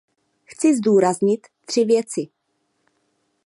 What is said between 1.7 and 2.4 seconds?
věci.